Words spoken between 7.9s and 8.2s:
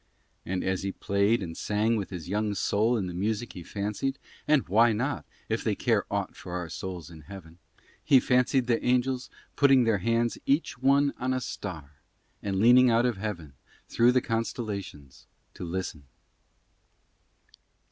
he